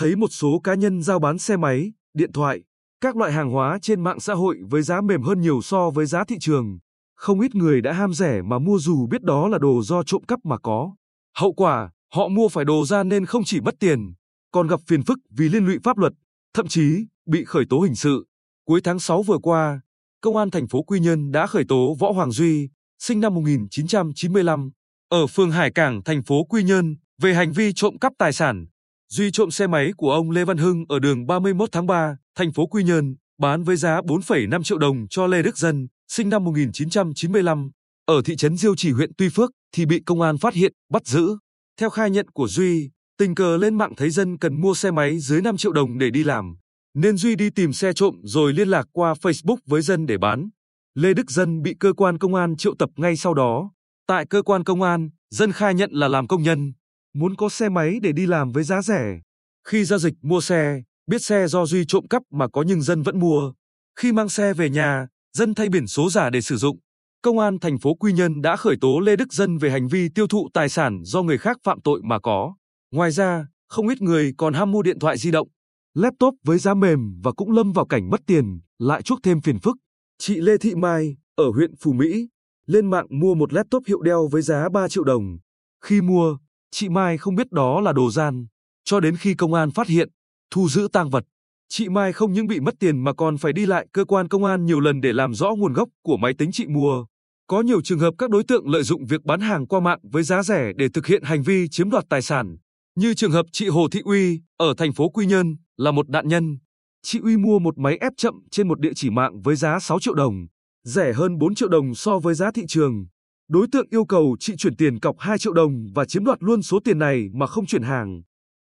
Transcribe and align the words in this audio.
thấy 0.00 0.16
một 0.16 0.28
số 0.30 0.60
cá 0.64 0.74
nhân 0.74 1.02
giao 1.02 1.18
bán 1.18 1.38
xe 1.38 1.56
máy, 1.56 1.92
điện 2.14 2.32
thoại, 2.32 2.60
các 3.00 3.16
loại 3.16 3.32
hàng 3.32 3.50
hóa 3.50 3.78
trên 3.82 4.00
mạng 4.00 4.20
xã 4.20 4.34
hội 4.34 4.58
với 4.68 4.82
giá 4.82 5.00
mềm 5.00 5.22
hơn 5.22 5.40
nhiều 5.40 5.62
so 5.62 5.90
với 5.90 6.06
giá 6.06 6.24
thị 6.24 6.36
trường. 6.40 6.78
Không 7.16 7.40
ít 7.40 7.54
người 7.54 7.80
đã 7.80 7.92
ham 7.92 8.14
rẻ 8.14 8.42
mà 8.42 8.58
mua 8.58 8.78
dù 8.78 9.06
biết 9.06 9.22
đó 9.22 9.48
là 9.48 9.58
đồ 9.58 9.82
do 9.82 10.02
trộm 10.02 10.22
cắp 10.28 10.38
mà 10.44 10.58
có. 10.58 10.94
Hậu 11.36 11.52
quả, 11.52 11.90
họ 12.14 12.28
mua 12.28 12.48
phải 12.48 12.64
đồ 12.64 12.84
ra 12.84 13.02
nên 13.02 13.26
không 13.26 13.44
chỉ 13.44 13.60
mất 13.60 13.74
tiền, 13.80 14.12
còn 14.52 14.66
gặp 14.66 14.80
phiền 14.86 15.02
phức 15.02 15.18
vì 15.30 15.48
liên 15.48 15.66
lụy 15.66 15.78
pháp 15.84 15.98
luật, 15.98 16.12
thậm 16.54 16.68
chí 16.68 17.06
bị 17.26 17.44
khởi 17.44 17.64
tố 17.70 17.80
hình 17.80 17.94
sự. 17.94 18.26
Cuối 18.66 18.80
tháng 18.84 18.98
6 18.98 19.22
vừa 19.22 19.38
qua, 19.38 19.80
Công 20.20 20.36
an 20.36 20.50
thành 20.50 20.68
phố 20.68 20.82
Quy 20.82 21.00
Nhơn 21.00 21.32
đã 21.32 21.46
khởi 21.46 21.64
tố 21.68 21.94
Võ 21.98 22.12
Hoàng 22.12 22.30
Duy, 22.30 22.68
sinh 22.98 23.20
năm 23.20 23.34
1995, 23.34 24.70
ở 25.08 25.26
phường 25.26 25.50
Hải 25.50 25.70
Cảng, 25.70 26.02
thành 26.04 26.22
phố 26.22 26.44
Quy 26.44 26.62
Nhơn, 26.62 26.96
về 27.22 27.34
hành 27.34 27.52
vi 27.52 27.72
trộm 27.72 27.98
cắp 27.98 28.12
tài 28.18 28.32
sản. 28.32 28.66
Duy 29.12 29.30
trộm 29.30 29.50
xe 29.50 29.66
máy 29.66 29.92
của 29.96 30.12
ông 30.12 30.30
Lê 30.30 30.44
Văn 30.44 30.56
Hưng 30.56 30.84
ở 30.88 30.98
đường 30.98 31.26
31 31.26 31.72
tháng 31.72 31.86
3, 31.86 32.16
thành 32.36 32.52
phố 32.52 32.66
Quy 32.66 32.84
Nhơn, 32.84 33.16
bán 33.38 33.64
với 33.64 33.76
giá 33.76 34.00
4,5 34.00 34.62
triệu 34.62 34.78
đồng 34.78 35.06
cho 35.10 35.26
Lê 35.26 35.42
Đức 35.42 35.58
Dân, 35.58 35.88
sinh 36.08 36.28
năm 36.28 36.44
1995, 36.44 37.70
ở 38.06 38.22
thị 38.24 38.36
trấn 38.36 38.56
Diêu 38.56 38.76
Trì 38.76 38.92
huyện 38.92 39.10
Tuy 39.18 39.28
Phước, 39.28 39.50
thì 39.72 39.86
bị 39.86 40.00
công 40.06 40.20
an 40.20 40.38
phát 40.38 40.54
hiện, 40.54 40.72
bắt 40.90 41.06
giữ. 41.06 41.36
Theo 41.80 41.90
khai 41.90 42.10
nhận 42.10 42.28
của 42.30 42.48
Duy, 42.48 42.90
tình 43.18 43.34
cờ 43.34 43.56
lên 43.56 43.78
mạng 43.78 43.92
thấy 43.96 44.10
dân 44.10 44.38
cần 44.38 44.60
mua 44.60 44.74
xe 44.74 44.90
máy 44.90 45.18
dưới 45.18 45.42
5 45.42 45.56
triệu 45.56 45.72
đồng 45.72 45.98
để 45.98 46.10
đi 46.10 46.24
làm, 46.24 46.56
nên 46.94 47.16
Duy 47.16 47.36
đi 47.36 47.50
tìm 47.50 47.72
xe 47.72 47.92
trộm 47.92 48.20
rồi 48.22 48.52
liên 48.52 48.68
lạc 48.68 48.86
qua 48.92 49.12
Facebook 49.12 49.58
với 49.66 49.82
dân 49.82 50.06
để 50.06 50.18
bán. 50.18 50.48
Lê 50.94 51.14
Đức 51.14 51.30
Dân 51.30 51.62
bị 51.62 51.74
cơ 51.80 51.92
quan 51.92 52.18
công 52.18 52.34
an 52.34 52.56
triệu 52.56 52.74
tập 52.78 52.90
ngay 52.96 53.16
sau 53.16 53.34
đó. 53.34 53.70
Tại 54.06 54.26
cơ 54.26 54.42
quan 54.42 54.64
công 54.64 54.82
an, 54.82 55.10
Dân 55.30 55.52
khai 55.52 55.74
nhận 55.74 55.90
là 55.92 56.08
làm 56.08 56.26
công 56.26 56.42
nhân, 56.42 56.72
muốn 57.14 57.36
có 57.36 57.48
xe 57.48 57.68
máy 57.68 57.98
để 58.02 58.12
đi 58.12 58.26
làm 58.26 58.52
với 58.52 58.64
giá 58.64 58.82
rẻ. 58.82 59.20
Khi 59.68 59.84
giao 59.84 59.98
dịch 59.98 60.14
mua 60.22 60.40
xe, 60.40 60.82
biết 61.06 61.22
xe 61.22 61.46
do 61.48 61.66
Duy 61.66 61.84
trộm 61.88 62.08
cắp 62.08 62.22
mà 62.30 62.48
có 62.48 62.62
nhưng 62.66 62.82
Dân 62.82 63.02
vẫn 63.02 63.18
mua. 63.18 63.52
Khi 63.98 64.12
mang 64.12 64.28
xe 64.28 64.54
về 64.54 64.70
nhà, 64.70 65.06
Dân 65.36 65.54
thay 65.54 65.68
biển 65.68 65.86
số 65.86 66.10
giả 66.10 66.30
để 66.30 66.40
sử 66.40 66.56
dụng. 66.56 66.78
Công 67.22 67.38
an 67.38 67.58
thành 67.58 67.78
phố 67.78 67.94
Quy 67.94 68.12
Nhơn 68.12 68.42
đã 68.42 68.56
khởi 68.56 68.76
tố 68.80 69.00
Lê 69.00 69.16
Đức 69.16 69.32
Dân 69.32 69.58
về 69.58 69.70
hành 69.70 69.88
vi 69.88 70.08
tiêu 70.14 70.26
thụ 70.26 70.48
tài 70.54 70.68
sản 70.68 71.00
do 71.04 71.22
người 71.22 71.38
khác 71.38 71.56
phạm 71.64 71.80
tội 71.80 72.00
mà 72.04 72.18
có. 72.20 72.54
Ngoài 72.92 73.10
ra, 73.10 73.46
không 73.68 73.88
ít 73.88 74.02
người 74.02 74.32
còn 74.36 74.54
ham 74.54 74.70
mua 74.70 74.82
điện 74.82 74.98
thoại 74.98 75.18
di 75.18 75.30
động, 75.30 75.48
laptop 75.94 76.34
với 76.44 76.58
giá 76.58 76.74
mềm 76.74 77.20
và 77.22 77.32
cũng 77.32 77.52
lâm 77.52 77.72
vào 77.72 77.86
cảnh 77.86 78.10
mất 78.10 78.20
tiền, 78.26 78.60
lại 78.78 79.02
chuốc 79.02 79.18
thêm 79.22 79.40
phiền 79.40 79.58
phức. 79.58 79.76
Chị 80.18 80.40
Lê 80.40 80.58
Thị 80.58 80.74
Mai, 80.74 81.16
ở 81.34 81.50
huyện 81.50 81.76
Phú 81.80 81.92
Mỹ, 81.92 82.28
lên 82.66 82.90
mạng 82.90 83.06
mua 83.10 83.34
một 83.34 83.52
laptop 83.52 83.82
hiệu 83.86 84.00
đeo 84.00 84.28
với 84.28 84.42
giá 84.42 84.68
3 84.68 84.88
triệu 84.88 85.04
đồng. 85.04 85.38
Khi 85.84 86.00
mua, 86.00 86.38
chị 86.70 86.88
Mai 86.88 87.18
không 87.18 87.34
biết 87.34 87.52
đó 87.52 87.80
là 87.80 87.92
đồ 87.92 88.10
gian, 88.10 88.46
cho 88.84 89.00
đến 89.00 89.16
khi 89.16 89.34
công 89.34 89.54
an 89.54 89.70
phát 89.70 89.86
hiện, 89.86 90.08
thu 90.50 90.68
giữ 90.68 90.88
tang 90.92 91.10
vật. 91.10 91.24
Chị 91.68 91.88
Mai 91.88 92.12
không 92.12 92.32
những 92.32 92.46
bị 92.46 92.60
mất 92.60 92.74
tiền 92.80 93.04
mà 93.04 93.12
còn 93.12 93.38
phải 93.38 93.52
đi 93.52 93.66
lại 93.66 93.86
cơ 93.92 94.04
quan 94.04 94.28
công 94.28 94.44
an 94.44 94.66
nhiều 94.66 94.80
lần 94.80 95.00
để 95.00 95.12
làm 95.12 95.34
rõ 95.34 95.50
nguồn 95.50 95.72
gốc 95.72 95.88
của 96.02 96.16
máy 96.16 96.34
tính 96.38 96.50
chị 96.52 96.66
mua. 96.66 97.04
Có 97.46 97.60
nhiều 97.60 97.80
trường 97.82 97.98
hợp 97.98 98.14
các 98.18 98.30
đối 98.30 98.44
tượng 98.44 98.68
lợi 98.68 98.82
dụng 98.82 99.06
việc 99.06 99.24
bán 99.24 99.40
hàng 99.40 99.66
qua 99.66 99.80
mạng 99.80 99.98
với 100.02 100.22
giá 100.22 100.42
rẻ 100.42 100.72
để 100.76 100.88
thực 100.94 101.06
hiện 101.06 101.22
hành 101.22 101.42
vi 101.42 101.68
chiếm 101.68 101.90
đoạt 101.90 102.04
tài 102.08 102.22
sản. 102.22 102.56
Như 102.94 103.14
trường 103.14 103.30
hợp 103.30 103.46
chị 103.52 103.68
Hồ 103.68 103.88
Thị 103.92 104.00
Uy 104.04 104.40
ở 104.56 104.74
thành 104.76 104.92
phố 104.92 105.08
Quy 105.08 105.26
Nhơn 105.26 105.56
là 105.76 105.90
một 105.90 106.10
nạn 106.10 106.28
nhân. 106.28 106.58
Chị 107.02 107.20
Uy 107.22 107.36
mua 107.36 107.58
một 107.58 107.78
máy 107.78 107.98
ép 108.00 108.12
chậm 108.16 108.34
trên 108.50 108.68
một 108.68 108.80
địa 108.80 108.92
chỉ 108.94 109.10
mạng 109.10 109.40
với 109.40 109.56
giá 109.56 109.78
6 109.78 110.00
triệu 110.00 110.14
đồng, 110.14 110.46
rẻ 110.84 111.12
hơn 111.12 111.38
4 111.38 111.54
triệu 111.54 111.68
đồng 111.68 111.94
so 111.94 112.18
với 112.18 112.34
giá 112.34 112.50
thị 112.54 112.62
trường. 112.68 113.06
Đối 113.50 113.66
tượng 113.72 113.86
yêu 113.90 114.04
cầu 114.04 114.36
chị 114.40 114.56
chuyển 114.56 114.76
tiền 114.76 115.00
cọc 115.00 115.16
2 115.18 115.38
triệu 115.38 115.52
đồng 115.52 115.86
và 115.94 116.04
chiếm 116.04 116.24
đoạt 116.24 116.38
luôn 116.42 116.62
số 116.62 116.78
tiền 116.84 116.98
này 116.98 117.28
mà 117.32 117.46
không 117.46 117.66
chuyển 117.66 117.82
hàng. 117.82 118.22